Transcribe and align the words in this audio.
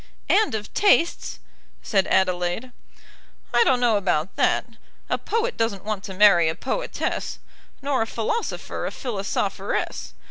"And 0.29 0.55
of 0.55 0.73
tastes," 0.73 1.37
said 1.83 2.07
Adelaide. 2.07 2.71
"I 3.53 3.63
don't 3.63 3.79
know 3.79 3.97
about 3.97 4.35
that. 4.35 4.65
A 5.11 5.19
poet 5.19 5.57
doesn't 5.57 5.85
want 5.85 6.03
to 6.05 6.15
marry 6.15 6.49
a 6.49 6.55
poetess, 6.55 7.37
nor 7.83 8.01
a 8.01 8.07
philosopher 8.07 8.87
a 8.87 8.91
philosopheress. 8.91 10.13